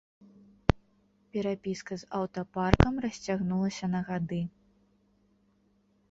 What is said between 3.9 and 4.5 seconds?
на гады.